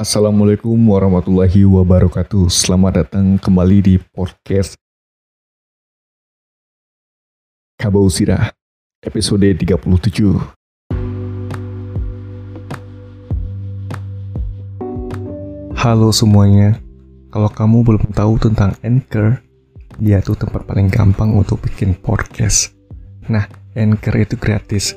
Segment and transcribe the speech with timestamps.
[0.00, 2.48] Assalamualaikum warahmatullahi wabarakatuh.
[2.48, 4.72] Selamat datang kembali di podcast
[7.76, 8.48] Kabau Sirah,
[9.04, 10.40] episode 37.
[15.76, 16.80] Halo semuanya,
[17.28, 19.44] kalau kamu belum tahu tentang Anchor,
[20.00, 22.72] dia tuh tempat paling gampang untuk bikin podcast.
[23.28, 23.44] Nah,
[23.76, 24.96] Anchor itu gratis,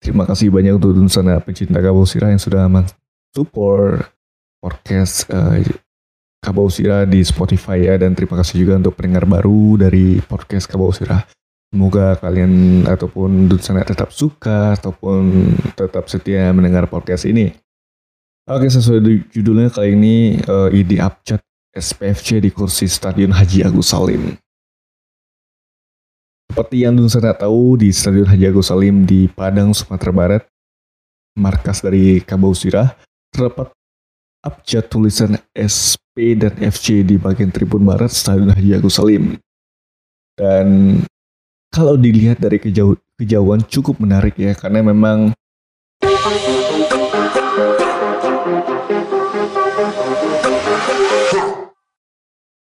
[0.00, 2.64] Terima kasih banyak untuk sana pencinta Kabau Sira yang sudah
[3.36, 4.08] support
[4.64, 5.60] podcast uh,
[6.40, 10.88] Kabau Sira di Spotify ya dan terima kasih juga untuk pendengar baru dari podcast Kabau
[10.96, 11.28] Sira.
[11.68, 17.52] Semoga kalian ataupun sana tetap suka ataupun tetap setia mendengar podcast ini.
[18.48, 24.36] Oke sesuai judulnya kali ini uh, ID Abjad SPFC di kursi Stadion Haji Agus Salim.
[26.52, 30.42] Seperti yang Dunsana tahu, di Stadion Haji Agus Salim di Padang, Sumatera Barat,
[31.32, 32.92] markas dari Kabau Sirah,
[33.32, 33.72] terdapat
[34.44, 39.40] abjad tulisan SP dan FC di bagian tribun barat Stadion Haji Agus Salim.
[40.36, 41.00] Dan
[41.72, 45.32] kalau dilihat dari kejauh, kejauhan cukup menarik ya, karena memang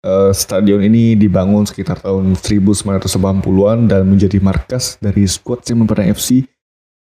[0.05, 6.45] Uh, stadion ini dibangun sekitar tahun 1980-an dan menjadi markas dari skuad Semen FC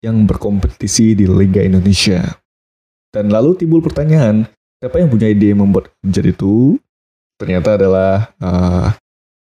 [0.02, 2.34] yang berkompetisi di Liga Indonesia.
[3.14, 4.42] Dan lalu timbul pertanyaan,
[4.82, 6.82] siapa yang punya ide membuat menjadi itu?
[7.38, 8.92] Ternyata adalah uh,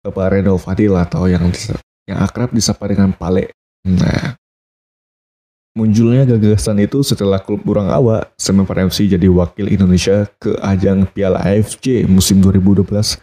[0.07, 1.51] Bapak Reno Fadil atau yang
[2.09, 3.53] yang akrab disapa dengan Pale.
[3.85, 4.37] Nah,
[5.77, 11.45] munculnya gagasan itu setelah klub Burang Awa, Semen FC jadi wakil Indonesia ke ajang Piala
[11.45, 13.21] AFC musim 2012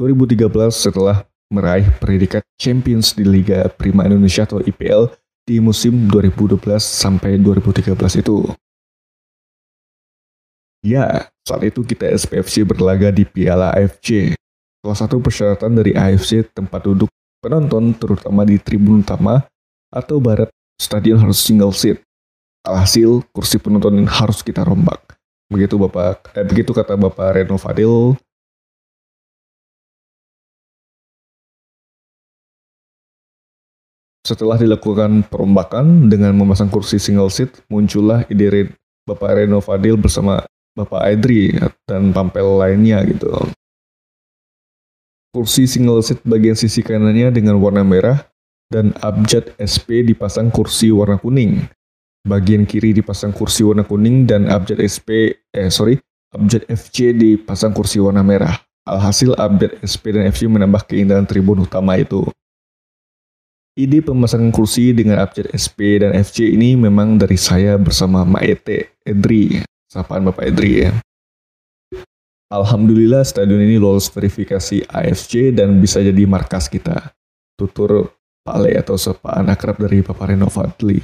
[0.00, 5.12] 2013 setelah meraih predikat Champions di Liga Prima Indonesia atau IPL
[5.44, 7.92] di musim 2012 sampai 2013
[8.24, 8.48] itu.
[10.80, 14.32] Ya, saat itu kita SPFC berlaga di Piala AFC.
[14.80, 17.12] Salah satu persyaratan dari AFC tempat duduk
[17.44, 19.44] penonton terutama di tribun utama
[19.92, 20.48] atau barat
[20.80, 22.00] stadion harus single seat.
[22.64, 25.20] Alhasil kursi penonton harus kita rombak.
[25.52, 28.16] Begitu Bapak, eh, begitu kata Bapak Reno Fadil,
[34.30, 38.70] Setelah dilakukan perombakan dengan memasang kursi single seat, muncullah ide
[39.02, 40.46] Bapak Reno Fadil bersama
[40.78, 41.50] Bapak Aidri
[41.82, 43.26] dan pampel lainnya gitu.
[45.34, 48.22] Kursi single seat bagian sisi kanannya dengan warna merah
[48.70, 51.66] dan abjad SP dipasang kursi warna kuning.
[52.22, 55.98] Bagian kiri dipasang kursi warna kuning dan abjad SP eh sorry
[56.30, 58.62] abjad FC dipasang kursi warna merah.
[58.86, 62.30] Alhasil abjad SP dan FC menambah keindahan tribun utama itu.
[63.78, 69.62] Ide pemasangan kursi dengan abjad SP dan FC ini memang dari saya bersama Maete Edri,
[69.86, 70.90] sapaan Bapak Edri ya.
[72.50, 77.14] Alhamdulillah stadion ini lolos verifikasi AFC dan bisa jadi markas kita.
[77.54, 78.10] Tutur
[78.42, 80.98] Pale atau sapaan akrab dari Bapak Reno Fadli.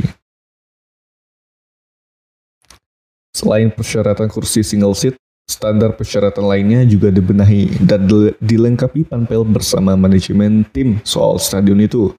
[3.31, 5.15] Selain persyaratan kursi single seat,
[5.47, 8.11] standar persyaratan lainnya juga dibenahi dan
[8.43, 12.11] dilengkapi panpel bersama manajemen tim soal stadion itu.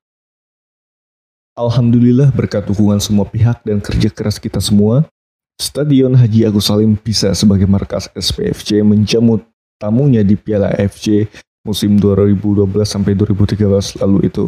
[1.57, 5.09] Alhamdulillah berkat dukungan semua pihak dan kerja keras kita semua,
[5.57, 9.41] Stadion Haji Agus Salim bisa sebagai markas SPFC menjamut
[9.81, 11.25] tamunya di Piala AFC
[11.65, 14.45] musim 2012 sampai 2013 lalu itu.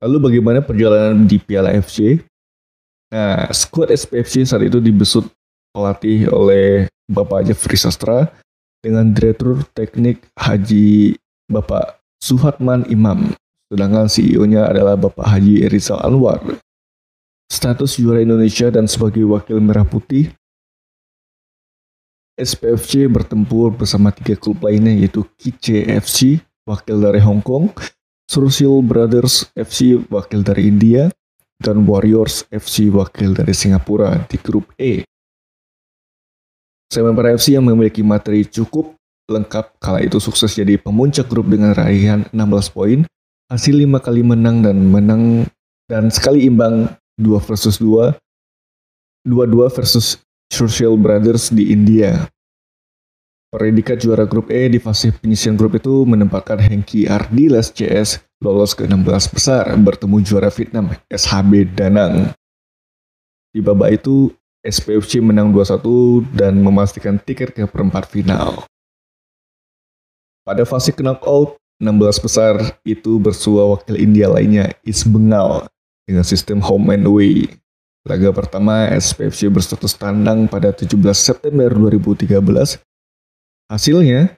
[0.00, 2.24] Lalu bagaimana perjalanan di Piala AFC?
[3.12, 5.28] Nah, skuad SPFC saat itu dibesut
[5.76, 8.32] pelatih oleh Bapak Jeffrey Sastra
[8.80, 11.20] dengan Direktur Teknik Haji
[11.52, 13.36] Bapak Suhatman Imam
[13.68, 16.40] sedangkan CEO-nya adalah Bapak Haji Rizal Anwar.
[17.48, 20.32] Status juara Indonesia dan sebagai wakil merah putih,
[22.34, 27.70] SPFC bertempur bersama tiga klub lainnya yaitu Kice FC, wakil dari Hong Kong,
[28.26, 31.12] Sursil Brothers FC, wakil dari India,
[31.62, 35.06] dan Warriors FC, wakil dari Singapura di grup E.
[36.90, 38.98] Semen FC yang memiliki materi cukup
[39.30, 43.06] lengkap kala itu sukses jadi pemuncak grup dengan raihan 16 poin
[43.52, 45.44] Hasil lima kali menang dan menang
[45.84, 46.88] dan sekali imbang
[47.20, 48.16] 2 versus 2
[49.24, 50.20] 2-2 versus
[50.52, 52.28] Social Brothers di India.
[53.52, 58.84] Predikat juara grup E di fase penyisian grup itu menempatkan Hengki Ardiles CS lolos ke
[58.84, 62.36] 16 besar bertemu juara Vietnam SHB Danang.
[63.52, 64.32] Di babak itu
[64.64, 68.64] SPFC menang 2-1 dan memastikan tiket ke perempat final.
[70.44, 75.68] Pada fase knockout, 16 besar itu bersua wakil India lainnya East Bengal
[76.08, 77.44] dengan sistem home and away.
[78.08, 82.80] Laga pertama SPFC berstatus tandang pada 17 September 2013
[83.68, 84.36] Hasilnya,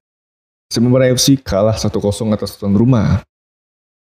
[0.66, 1.94] Semarang FC kalah 1-0
[2.34, 3.22] atas tuan rumah.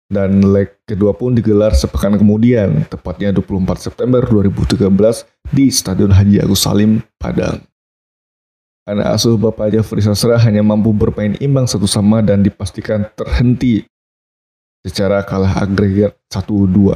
[0.06, 4.87] Dan leg kedua pun digelar sepekan kemudian, tepatnya 24 September 2013
[5.50, 7.65] di Stadion Haji Agus Salim, Padang.
[8.82, 13.87] Anak asuh Bapak Jafri Sasra hanya mampu bermain imbang satu sama dan dipastikan terhenti
[14.82, 16.90] secara kalah agregat 1-2.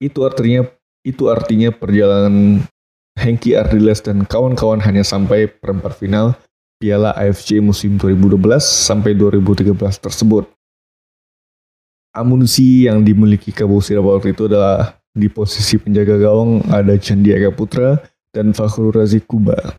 [0.00, 0.64] Itu artinya
[1.04, 2.64] itu artinya perjalanan
[3.12, 6.32] Hengki Ardiles dan kawan-kawan hanya sampai perempat final
[6.80, 10.48] Piala AFC musim 2012 sampai 2013 tersebut.
[12.16, 18.00] Amunisi yang dimiliki Kabo waktu itu adalah di posisi penjaga gawang ada Chandiaga Putra
[18.32, 19.76] dan Fakhrul Razi Kuba.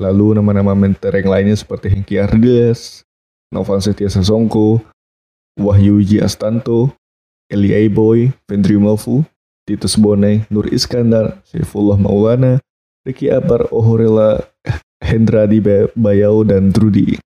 [0.00, 3.06] Lalu nama-nama mentereng lainnya seperti Hengki Ardiles,
[3.54, 4.82] Novan Setia Sasongko,
[5.54, 6.90] Wahyu Uji Astanto,
[7.46, 9.22] Eli Aiboy, Vendry Malfu,
[9.62, 12.58] Titus Bonai, Nur Iskandar, Saifullah Maulana,
[13.06, 14.42] Ricky Abar, Ohorela,
[14.98, 15.62] Hendradi
[15.94, 17.20] Bayau, dan Trudy.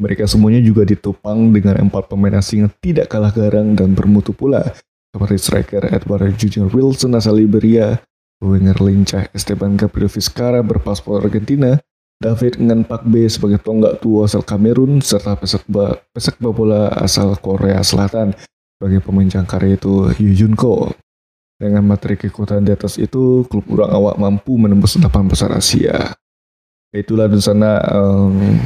[0.00, 4.72] Mereka semuanya juga ditopang dengan empat pemain asing yang tidak kalah garang dan bermutu pula,
[5.12, 8.00] seperti striker Edward Junior Wilson asal Liberia,
[8.40, 11.76] winger lincah Esteban Gabriel Vizcarra berpaspor Argentina,
[12.20, 18.36] David Ngan B sebagai tonggak tua asal Kamerun, serta pesepak, pesepak bola asal Korea Selatan
[18.76, 20.92] sebagai pemain jangkar yaitu Yu Jun Ko.
[21.60, 26.16] Dengan materi keikutan di atas itu, klub urang awak mampu menembus delapan besar Asia.
[26.88, 28.64] Itulah di sana um,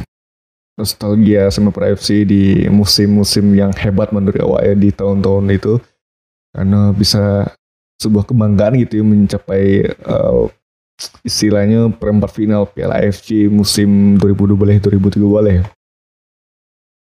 [0.79, 5.75] nostalgia sama FC di musim-musim yang hebat menurut awak ya di tahun-tahun itu.
[6.55, 7.51] Karena bisa
[7.99, 9.65] sebuah kebanggaan gitu ya mencapai
[10.07, 10.51] uh,
[11.23, 15.19] istilahnya perempat final Piala AFC musim 2012-2013
[15.51, 15.63] ya.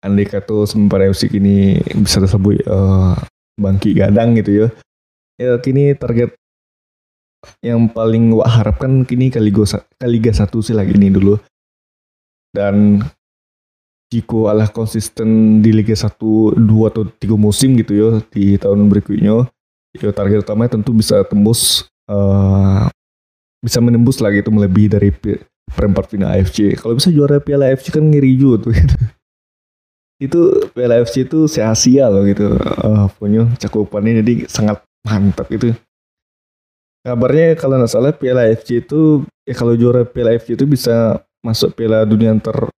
[0.04, 3.18] Andai kata sempat FC kini bisa disebut uh,
[3.58, 4.66] bangki gadang gitu ya.
[5.38, 6.34] Ya kini target
[7.62, 9.66] yang paling wak harapkan kini Kaligo
[9.98, 11.38] Kaliga satu sih lagi ini dulu.
[12.54, 13.02] Dan
[14.08, 16.16] jika Allah konsisten di Liga 1
[16.56, 19.44] dua atau tiga musim gitu ya di tahun berikutnya
[19.96, 22.88] ya target utamanya tentu bisa tembus uh,
[23.64, 25.10] bisa menembus lagi itu melebihi dari
[25.72, 28.96] perempat final AFC kalau bisa juara Piala AFC kan ngeri juga tuh gitu.
[30.18, 30.40] itu
[30.74, 35.72] Piala AFC itu se Asia loh gitu uh, punya cakupannya jadi sangat mantap itu
[37.02, 41.74] kabarnya kalau nggak salah Piala AFC itu ya kalau juara Piala AFC itu bisa masuk
[41.74, 42.68] Piala Dunia antar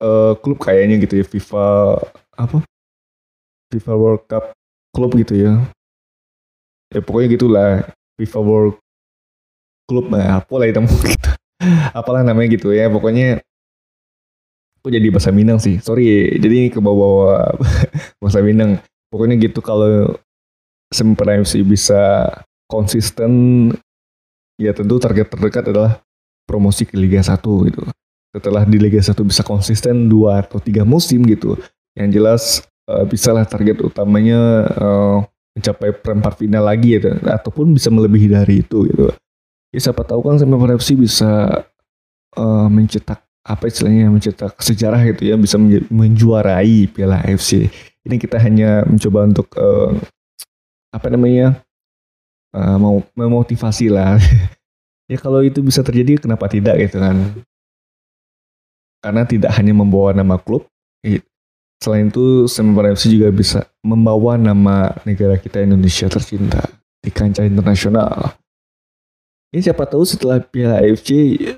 [0.00, 1.66] uh, klub kayaknya gitu ya FIFA
[2.36, 2.58] apa?
[3.70, 4.44] FIFA World Cup
[4.92, 5.62] klub gitu ya
[6.90, 7.70] ya pokoknya gitulah
[8.18, 8.76] FIFA World
[9.86, 11.28] Club nah, apa lah itu gitu
[11.98, 13.42] apalah namanya gitu ya pokoknya
[14.80, 17.54] aku jadi bahasa Minang sih sorry jadi ke bawah
[18.22, 20.14] bahasa Minang pokoknya gitu kalau
[20.90, 22.26] Semper FC bisa
[22.66, 23.30] konsisten
[24.58, 26.02] ya tentu target terdekat adalah
[26.50, 27.82] promosi ke Liga 1 gitu.
[28.34, 31.54] Setelah di Liga 1 bisa konsisten dua atau tiga musim gitu.
[31.94, 32.42] Yang jelas
[32.90, 35.18] uh, bisalah target utamanya uh,
[35.60, 39.12] mencapai perempat final lagi gitu ataupun bisa melebihi dari itu gitu.
[39.70, 41.62] Ya siapa tahu kan Semper FC bisa
[42.34, 45.60] uh, mencetak apa istilahnya mencetak sejarah gitu ya bisa
[45.92, 47.68] menjuarai Piala AFC.
[48.02, 49.92] Ini kita hanya mencoba untuk uh,
[50.90, 51.60] apa namanya
[52.56, 54.18] uh, mau memotivasi lah
[55.10, 57.16] ya kalau itu bisa terjadi kenapa tidak gitu kan
[59.00, 60.66] karena tidak hanya membawa nama klub
[61.80, 66.60] selain itu Semen FC juga bisa membawa nama negara kita Indonesia tercinta
[67.00, 68.36] di kancah internasional.
[69.50, 71.10] Ya siapa tahu setelah Piala AFC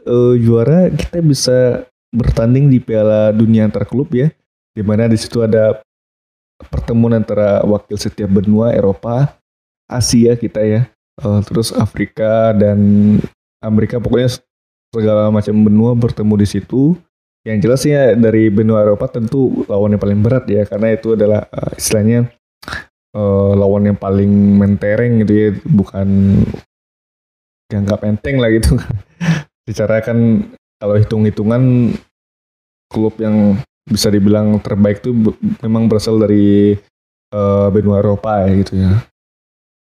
[0.09, 4.33] uh, juara kita bisa bertanding di Piala Dunia antar klub ya.
[4.73, 5.85] Di mana di situ ada
[6.73, 9.37] pertemuan antara wakil setiap benua Eropa,
[9.85, 10.88] Asia kita ya,
[11.21, 12.81] uh, terus Afrika dan
[13.61, 14.00] Amerika.
[14.00, 14.41] Pokoknya
[14.88, 16.97] segala macam benua bertemu di situ.
[17.42, 21.75] Yang jelasnya dari benua Eropa tentu lawan yang paling berat ya karena itu adalah uh,
[21.75, 22.30] istilahnya
[23.18, 24.30] uh, lawan yang paling
[24.62, 26.38] mentereng gitu ya, bukan
[27.66, 28.78] dianggap enteng lah gitu.
[29.66, 30.46] Secara kan
[30.78, 31.94] kalau hitung-hitungan
[32.90, 35.11] klub yang bisa dibilang terbaik itu
[35.58, 36.78] memang berasal dari
[37.34, 39.02] uh, benua Eropa ya gitu ya.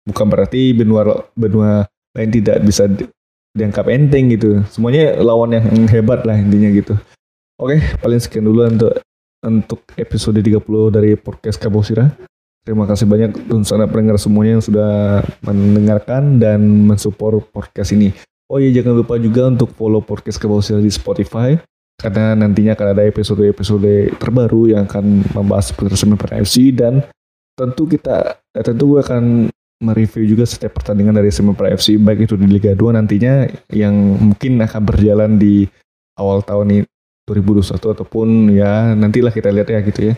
[0.08, 1.84] Bukan berarti benua benua
[2.14, 3.04] lain tidak bisa di,
[3.52, 4.64] dianggap enteng gitu.
[4.72, 6.94] Semuanya lawan yang hebat lah intinya gitu.
[7.54, 8.94] Oke, paling sekian dulu untuk
[9.44, 10.58] untuk episode 30
[10.90, 12.10] dari podcast Kabosira.
[12.66, 16.58] Terima kasih banyak untuk sana pendengar semuanya yang sudah mendengarkan dan
[16.88, 18.10] mensupport podcast ini.
[18.50, 21.54] Oh iya jangan lupa juga untuk follow podcast Kabosira di Spotify
[21.94, 27.06] karena nantinya akan ada episode-episode terbaru yang akan membahas semen pada FC dan
[27.54, 29.46] tentu kita eh, tentu gue akan
[29.78, 34.58] mereview juga setiap pertandingan dari Semen FC baik itu di Liga 2 nantinya yang mungkin
[34.58, 35.70] akan berjalan di
[36.18, 36.82] awal tahun ini
[37.24, 40.14] 2021 ataupun ya nantilah kita lihat ya gitu ya.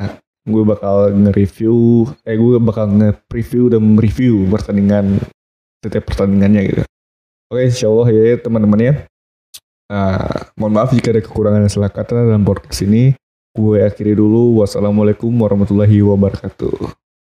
[0.00, 5.20] Nah, gue bakal nge-review, eh gue bakal nge-preview dan mereview pertandingan
[5.84, 6.82] setiap pertandingannya gitu.
[7.52, 8.94] Oke, insya Allah ya teman-teman ya.
[9.86, 13.14] Nah, mohon maaf jika ada kekurangan dan salah kata dalam podcast ini.
[13.54, 14.60] Gue akhiri dulu.
[14.60, 17.05] Wassalamualaikum warahmatullahi wabarakatuh.